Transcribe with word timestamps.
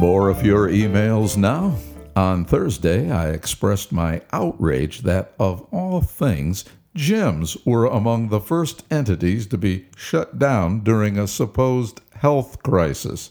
More 0.00 0.30
of 0.30 0.46
your 0.46 0.66
emails 0.66 1.36
now. 1.36 1.76
On 2.16 2.46
Thursday, 2.46 3.10
I 3.10 3.28
expressed 3.28 3.92
my 3.92 4.22
outrage 4.32 5.02
that, 5.02 5.34
of 5.38 5.60
all 5.70 6.00
things, 6.00 6.64
gyms 6.96 7.58
were 7.66 7.84
among 7.84 8.30
the 8.30 8.40
first 8.40 8.82
entities 8.90 9.46
to 9.48 9.58
be 9.58 9.88
shut 9.94 10.38
down 10.38 10.80
during 10.80 11.18
a 11.18 11.28
supposed 11.28 12.00
health 12.14 12.62
crisis. 12.62 13.30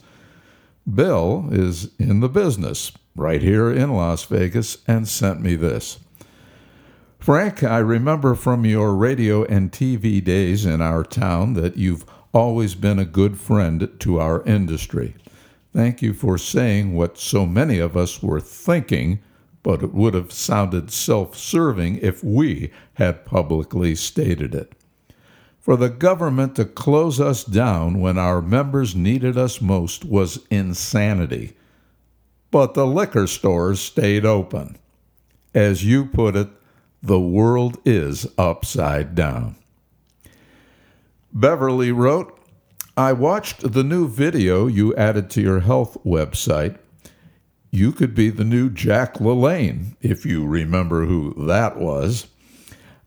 Bill 0.87 1.49
is 1.51 1.89
in 1.97 2.19
the 2.19 2.29
business 2.29 2.91
right 3.15 3.41
here 3.41 3.71
in 3.71 3.91
Las 3.91 4.25
Vegas 4.25 4.77
and 4.87 5.07
sent 5.07 5.41
me 5.41 5.55
this. 5.55 5.97
Frank, 7.17 7.63
I 7.63 7.79
remember 7.79 8.35
from 8.35 8.63
your 8.63 8.93
radio 8.93 9.43
and 9.45 9.71
TV 9.71 10.23
days 10.23 10.67
in 10.67 10.81
our 10.81 11.03
town 11.03 11.55
that 11.55 11.77
you've 11.77 12.05
always 12.31 12.75
been 12.75 12.99
a 12.99 13.05
good 13.05 13.39
friend 13.39 13.89
to 14.01 14.19
our 14.19 14.43
industry. 14.43 15.15
Thank 15.79 16.01
you 16.01 16.13
for 16.13 16.37
saying 16.37 16.93
what 16.93 17.17
so 17.17 17.45
many 17.45 17.79
of 17.79 17.95
us 17.95 18.21
were 18.21 18.41
thinking, 18.41 19.21
but 19.63 19.81
it 19.81 19.93
would 19.93 20.13
have 20.13 20.33
sounded 20.33 20.91
self 20.91 21.37
serving 21.37 21.99
if 21.99 22.21
we 22.21 22.73
had 22.95 23.23
publicly 23.23 23.95
stated 23.95 24.53
it. 24.53 24.73
For 25.57 25.77
the 25.77 25.87
government 25.87 26.57
to 26.57 26.65
close 26.65 27.21
us 27.21 27.45
down 27.45 28.01
when 28.01 28.17
our 28.17 28.41
members 28.41 28.93
needed 28.93 29.37
us 29.37 29.61
most 29.61 30.03
was 30.03 30.45
insanity. 30.49 31.53
But 32.51 32.73
the 32.73 32.85
liquor 32.85 33.25
stores 33.25 33.79
stayed 33.79 34.25
open. 34.25 34.77
As 35.53 35.85
you 35.85 36.05
put 36.05 36.35
it, 36.35 36.49
the 37.01 37.21
world 37.21 37.77
is 37.85 38.27
upside 38.37 39.15
down. 39.15 39.55
Beverly 41.31 41.93
wrote, 41.93 42.37
I 42.99 43.13
watched 43.13 43.71
the 43.71 43.81
new 43.81 44.09
video 44.09 44.67
you 44.67 44.93
added 44.95 45.29
to 45.29 45.41
your 45.41 45.61
health 45.61 45.97
website. 46.05 46.77
You 47.71 47.93
could 47.93 48.13
be 48.13 48.29
the 48.29 48.43
new 48.43 48.69
Jack 48.69 49.19
LaLanne, 49.19 49.95
if 50.01 50.25
you 50.25 50.45
remember 50.45 51.05
who 51.05 51.33
that 51.45 51.77
was. 51.77 52.27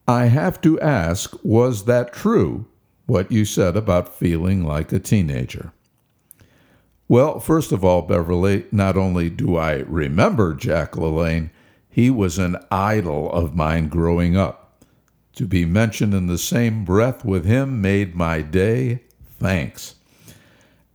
I 0.09 0.29
have 0.29 0.63
to 0.63 0.81
ask, 0.81 1.37
was 1.45 1.85
that 1.85 2.15
true, 2.15 2.65
what 3.05 3.31
you 3.31 3.45
said 3.45 3.77
about 3.77 4.17
feeling 4.17 4.65
like 4.65 4.93
a 4.93 4.99
teenager? 4.99 5.75
Well, 7.07 7.39
first 7.39 7.71
of 7.71 7.85
all, 7.85 8.01
Beverly, 8.01 8.65
not 8.73 8.97
only 8.97 9.29
do 9.29 9.59
I 9.59 9.81
remember 9.81 10.55
Jack 10.55 10.93
LaLanne, 10.93 11.51
he 11.91 12.09
was 12.09 12.39
an 12.39 12.57
idol 12.71 13.31
of 13.31 13.55
mine 13.55 13.89
growing 13.89 14.39
up. 14.39 14.87
To 15.35 15.47
be 15.47 15.67
mentioned 15.67 16.15
in 16.15 16.29
the 16.29 16.39
same 16.39 16.87
breath 16.87 17.27
with 17.27 17.45
him 17.45 17.83
made 17.83 18.15
my 18.15 18.41
day. 18.41 19.03
Thanks. 19.43 19.97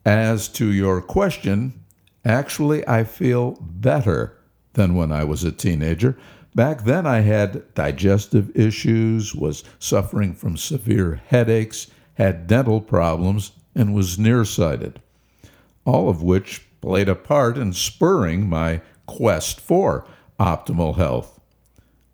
As 0.06 0.48
to 0.50 0.72
your 0.72 1.02
question, 1.02 1.84
actually, 2.24 2.88
I 2.88 3.04
feel 3.04 3.58
better 3.60 4.38
than 4.74 4.96
when 4.96 5.12
I 5.12 5.26
was 5.26 5.44
a 5.44 5.52
teenager. 5.52 6.18
Back 6.56 6.86
then, 6.86 7.06
I 7.06 7.20
had 7.20 7.74
digestive 7.76 8.56
issues, 8.56 9.36
was 9.36 9.66
suffering 9.80 10.34
from 10.34 10.56
severe 10.56 11.22
headaches, 11.28 11.88
had 12.14 12.48
dental 12.48 12.80
problems, 12.80 13.52
and 13.76 13.94
was 13.94 14.18
nearsighted, 14.18 15.02
all 15.86 16.10
of 16.10 16.24
which 16.24 16.66
played 16.80 17.10
a 17.10 17.16
part 17.16 17.58
in 17.58 17.74
spurring 17.74 18.48
my 18.48 18.82
quest 19.06 19.60
for 19.60 20.08
optimal 20.40 20.96
health. 20.96 21.40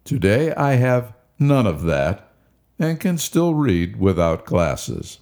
Today 0.03 0.51
I 0.55 0.73
have 0.73 1.13
none 1.37 1.67
of 1.67 1.83
that 1.83 2.31
and 2.79 2.99
can 2.99 3.19
still 3.19 3.53
read 3.53 3.97
without 3.97 4.45
glasses. 4.45 5.19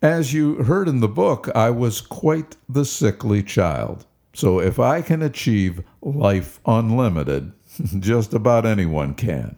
As 0.00 0.32
you 0.32 0.62
heard 0.62 0.86
in 0.86 1.00
the 1.00 1.08
book, 1.08 1.48
I 1.56 1.70
was 1.70 2.00
quite 2.00 2.54
the 2.68 2.84
sickly 2.84 3.42
child. 3.42 4.06
So 4.32 4.60
if 4.60 4.78
I 4.78 5.02
can 5.02 5.22
achieve 5.22 5.82
life 6.00 6.60
unlimited, 6.64 7.50
just 7.98 8.32
about 8.32 8.64
anyone 8.64 9.14
can. 9.14 9.56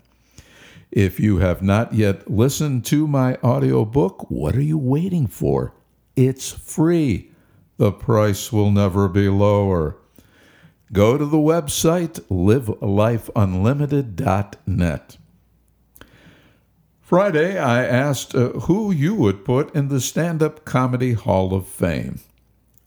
If 0.90 1.20
you 1.20 1.36
have 1.38 1.60
not 1.60 1.92
yet 1.92 2.30
listened 2.30 2.86
to 2.86 3.06
my 3.06 3.34
audiobook, 3.44 4.30
what 4.30 4.56
are 4.56 4.62
you 4.62 4.78
waiting 4.78 5.26
for? 5.26 5.74
It's 6.16 6.50
free. 6.50 7.32
The 7.76 7.92
price 7.92 8.50
will 8.50 8.70
never 8.70 9.08
be 9.08 9.28
lower. 9.28 9.98
Go 10.90 11.18
to 11.18 11.26
the 11.26 11.36
website 11.36 12.18
livelifeunlimited.net. 12.30 15.16
Friday, 17.10 17.59
I 17.59 17.84
asked 17.84 18.37
uh, 18.37 18.50
who 18.50 18.93
you 18.93 19.16
would 19.16 19.44
put 19.44 19.75
in 19.75 19.88
the 19.88 20.00
Stand 20.00 20.44
Up 20.44 20.65
Comedy 20.65 21.15
Hall 21.15 21.53
of 21.53 21.66
Fame. 21.66 22.21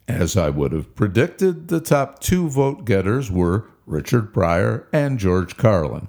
As 0.08 0.34
I 0.34 0.48
would 0.48 0.72
have 0.72 0.94
predicted, 0.94 1.68
the 1.68 1.78
top 1.78 2.20
two 2.20 2.48
vote 2.48 2.86
getters 2.86 3.30
were 3.30 3.66
Richard 3.84 4.32
Pryor 4.32 4.88
and 4.94 5.18
George 5.18 5.58
Carlin. 5.58 6.08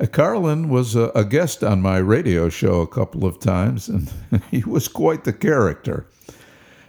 Uh, 0.00 0.06
Carlin 0.06 0.70
was 0.70 0.96
a, 0.96 1.10
a 1.14 1.26
guest 1.26 1.62
on 1.62 1.82
my 1.82 1.98
radio 1.98 2.48
show 2.48 2.80
a 2.80 2.86
couple 2.86 3.26
of 3.26 3.38
times, 3.38 3.86
and 3.90 4.10
he 4.50 4.64
was 4.64 4.88
quite 4.88 5.24
the 5.24 5.32
character. 5.34 6.06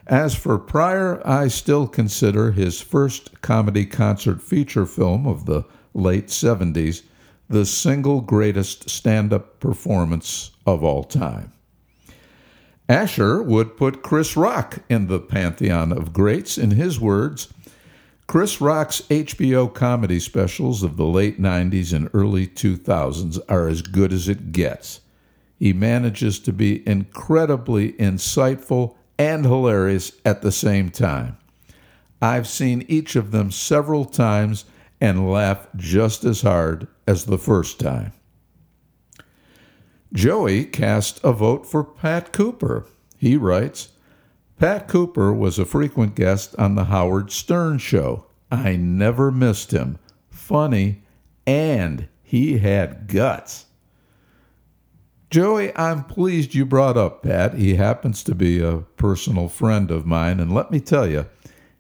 As 0.08 0.34
for 0.34 0.58
Pryor, 0.58 1.22
I 1.28 1.50
still 1.50 1.90
consider 1.90 2.54
his 2.54 2.80
first 2.80 3.42
comedy 3.42 3.86
concert 3.86 4.42
feature 4.42 4.86
film 4.86 5.28
of 5.28 5.46
the 5.46 5.66
late 5.94 6.28
70s 6.28 7.04
the 7.50 7.66
single 7.66 8.22
greatest 8.22 8.90
stand 8.90 9.32
up 9.32 9.60
performance 9.60 10.52
of 10.66 10.84
all 10.84 11.04
time. 11.04 11.52
Asher 12.90 13.42
would 13.42 13.78
put 13.78 14.02
Chris 14.02 14.38
Rock 14.38 14.80
in 14.90 15.08
the 15.08 15.20
pantheon 15.20 15.92
of 15.92 16.14
greats. 16.14 16.58
In 16.58 16.72
his 16.72 17.00
words, 17.00 17.50
Chris 18.28 18.60
Rock's 18.60 19.02
HBO 19.04 19.74
comedy 19.74 20.20
specials 20.20 20.84
of 20.84 20.98
the 20.98 21.06
late 21.06 21.42
90s 21.42 21.94
and 21.94 22.10
early 22.14 22.48
2000s 22.48 23.40
are 23.50 23.68
as 23.68 23.82
good 23.82 24.14
as 24.14 24.28
it 24.28 24.52
gets. 24.52 25.02
He 25.58 25.74
manages 25.74 26.40
to 26.40 26.54
be 26.54 26.88
incredibly 26.88 27.94
insightful 27.94 28.96
and 29.18 29.46
hilarious 29.46 30.12
at 30.24 30.42
the 30.42 30.52
same 30.52 30.90
time. 30.90 31.38
I've 32.22 32.48
seen 32.48 32.86
each 32.88 33.16
of 33.16 33.32
them 33.32 33.52
several 33.52 34.06
times 34.06 34.66
and 35.02 35.30
laugh 35.30 35.68
just 35.76 36.24
as 36.24 36.42
hard 36.42 36.88
as 37.08 37.26
the 37.26 37.38
first 37.38 37.80
time. 37.80 38.14
Joey 40.14 40.66
cast 40.66 41.24
a 41.24 41.32
vote 41.32 41.66
for 41.66 41.84
Pat 41.84 42.32
Cooper. 42.32 42.86
He 43.18 43.38
writes 43.38 43.90
Pat 44.60 44.88
Cooper 44.88 45.32
was 45.34 45.60
a 45.60 45.66
frequent 45.66 46.16
guest 46.16 46.56
on 46.58 46.76
The 46.76 46.86
Howard 46.86 47.32
Stern 47.32 47.78
Show. 47.78 48.26
I 48.52 48.76
never 48.76 49.32
missed 49.32 49.72
him. 49.72 50.00
Funny, 50.30 51.04
and 51.46 52.08
he 52.24 52.58
had 52.58 53.08
guts. 53.08 53.66
Joey, 55.30 55.76
I'm 55.76 56.06
pleased 56.06 56.56
you 56.56 56.66
brought 56.66 56.98
up 56.98 57.22
Pat. 57.22 57.56
He 57.56 57.76
happens 57.76 58.24
to 58.24 58.34
be 58.34 58.62
a 58.62 58.78
personal 58.96 59.50
friend 59.50 59.92
of 59.92 60.06
mine, 60.06 60.40
and 60.40 60.54
let 60.54 60.72
me 60.72 60.80
tell 60.80 61.06
you, 61.06 61.26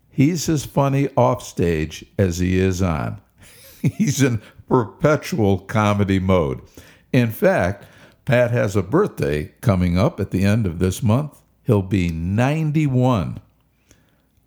he's 0.09 0.49
as 0.49 0.65
funny 0.65 1.09
off 1.15 1.41
stage 1.41 2.05
as 2.19 2.39
he 2.39 2.59
is 2.59 2.81
on. 2.81 3.21
he's 3.81 4.21
in 4.21 4.41
perpetual 4.67 5.59
comedy 5.59 6.19
mode. 6.19 6.61
In 7.11 7.31
fact, 7.31 7.85
Pat 8.25 8.51
has 8.51 8.75
a 8.75 8.83
birthday 8.83 9.53
coming 9.61 9.97
up 9.97 10.19
at 10.19 10.31
the 10.31 10.43
end 10.43 10.65
of 10.65 10.79
this 10.79 11.01
month. 11.01 11.41
He'll 11.63 11.81
be 11.81 12.09
91. 12.09 13.39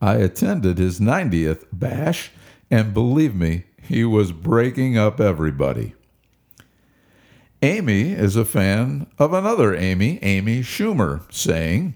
I 0.00 0.14
attended 0.16 0.78
his 0.78 1.00
90th 1.00 1.64
bash, 1.72 2.30
and 2.70 2.94
believe 2.94 3.34
me, 3.34 3.64
he 3.82 4.04
was 4.04 4.32
breaking 4.32 4.96
up 4.96 5.20
everybody. 5.20 5.94
Amy 7.62 8.12
is 8.12 8.36
a 8.36 8.44
fan 8.46 9.06
of 9.18 9.34
another 9.34 9.74
Amy, 9.74 10.18
Amy 10.22 10.60
Schumer, 10.60 11.30
saying, 11.30 11.94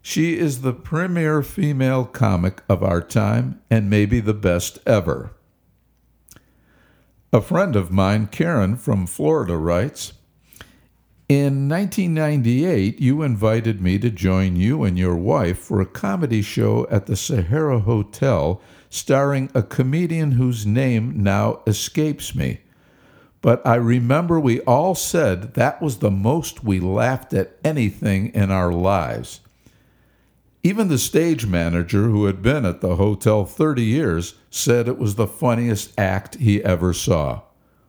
She 0.00 0.38
is 0.38 0.62
the 0.62 0.72
premier 0.72 1.42
female 1.42 2.06
comic 2.06 2.62
of 2.70 2.82
our 2.82 3.02
time 3.02 3.60
and 3.70 3.90
maybe 3.90 4.20
the 4.20 4.32
best 4.32 4.78
ever. 4.86 5.33
A 7.34 7.40
friend 7.40 7.74
of 7.74 7.90
mine, 7.90 8.28
Karen 8.28 8.76
from 8.76 9.08
Florida, 9.08 9.56
writes, 9.56 10.12
in 11.28 11.68
1998, 11.68 13.00
you 13.00 13.22
invited 13.22 13.80
me 13.80 13.98
to 13.98 14.08
join 14.08 14.54
you 14.54 14.84
and 14.84 14.96
your 14.96 15.16
wife 15.16 15.58
for 15.58 15.80
a 15.80 15.86
comedy 15.86 16.42
show 16.42 16.86
at 16.92 17.06
the 17.06 17.16
Sahara 17.16 17.80
Hotel 17.80 18.62
starring 18.88 19.50
a 19.52 19.64
comedian 19.64 20.30
whose 20.32 20.64
name 20.64 21.24
now 21.24 21.60
escapes 21.66 22.36
me 22.36 22.60
but 23.44 23.60
I 23.66 23.74
remember 23.74 24.40
we 24.40 24.62
all 24.62 24.94
said 24.94 25.52
that 25.52 25.82
was 25.82 25.98
the 25.98 26.10
most 26.10 26.64
we 26.64 26.80
laughed 26.80 27.34
at 27.34 27.58
anything 27.62 28.28
in 28.28 28.50
our 28.50 28.72
lives. 28.72 29.40
Even 30.66 30.88
the 30.88 30.96
stage 30.96 31.44
manager, 31.44 32.04
who 32.04 32.24
had 32.24 32.40
been 32.40 32.64
at 32.64 32.80
the 32.80 32.96
hotel 32.96 33.44
30 33.44 33.84
years, 33.84 34.34
said 34.48 34.88
it 34.88 34.96
was 34.96 35.16
the 35.16 35.26
funniest 35.26 35.92
act 36.00 36.36
he 36.36 36.64
ever 36.64 36.94
saw. 36.94 37.42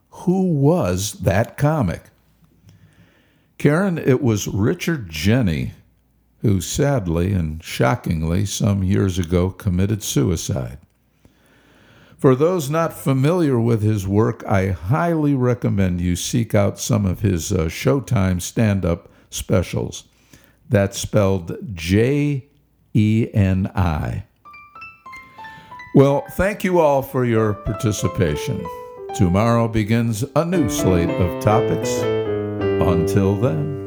Who 0.09 0.51
was 0.51 1.13
that 1.21 1.55
comic? 1.55 2.09
Karen, 3.57 3.97
it 3.97 4.21
was 4.21 4.49
Richard 4.49 5.09
Jeni, 5.09 5.71
who 6.41 6.59
sadly 6.59 7.31
and 7.31 7.63
shockingly 7.63 8.45
some 8.45 8.83
years 8.83 9.17
ago 9.17 9.51
committed 9.51 10.03
suicide. 10.03 10.79
For 12.17 12.35
those 12.35 12.69
not 12.69 12.91
familiar 12.91 13.57
with 13.57 13.83
his 13.83 14.05
work, 14.05 14.43
I 14.45 14.71
highly 14.71 15.33
recommend 15.33 16.01
you 16.01 16.17
seek 16.17 16.53
out 16.53 16.77
some 16.77 17.05
of 17.05 17.21
his 17.21 17.53
uh, 17.53 17.65
Showtime 17.65 18.41
stand 18.41 18.83
up 18.83 19.09
specials. 19.29 20.03
That's 20.67 20.99
spelled 20.99 21.57
J 21.73 22.49
E 22.95 23.29
N 23.33 23.69
I. 23.75 24.23
Well, 25.95 26.23
thank 26.31 26.63
you 26.63 26.79
all 26.79 27.01
for 27.01 27.25
your 27.25 27.53
participation. 27.53 28.65
Tomorrow 29.15 29.67
begins 29.67 30.23
a 30.35 30.43
new 30.43 30.69
slate 30.69 31.09
of 31.09 31.43
topics. 31.43 31.89
Until 32.81 33.35
then. 33.35 33.84